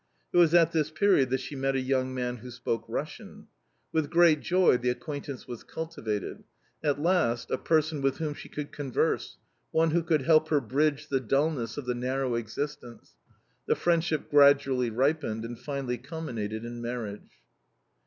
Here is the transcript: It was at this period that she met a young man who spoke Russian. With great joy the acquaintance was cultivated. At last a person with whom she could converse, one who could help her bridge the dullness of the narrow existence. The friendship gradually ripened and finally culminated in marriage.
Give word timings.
It 0.33 0.37
was 0.37 0.55
at 0.55 0.71
this 0.71 0.89
period 0.89 1.29
that 1.29 1.41
she 1.41 1.55
met 1.55 1.75
a 1.75 1.79
young 1.79 2.11
man 2.11 2.37
who 2.37 2.49
spoke 2.49 2.85
Russian. 2.87 3.45
With 3.91 4.09
great 4.09 4.39
joy 4.39 4.77
the 4.77 4.89
acquaintance 4.89 5.47
was 5.47 5.63
cultivated. 5.63 6.43
At 6.83 6.99
last 6.99 7.51
a 7.51 7.57
person 7.59 8.01
with 8.01 8.17
whom 8.17 8.33
she 8.33 8.49
could 8.49 8.71
converse, 8.71 9.37
one 9.69 9.91
who 9.91 10.01
could 10.01 10.23
help 10.23 10.47
her 10.49 10.59
bridge 10.59 11.09
the 11.09 11.19
dullness 11.19 11.77
of 11.77 11.85
the 11.85 11.93
narrow 11.93 12.33
existence. 12.33 13.13
The 13.67 13.75
friendship 13.75 14.31
gradually 14.31 14.89
ripened 14.89 15.45
and 15.45 15.59
finally 15.59 15.99
culminated 15.99 16.65
in 16.65 16.81
marriage. 16.81 17.33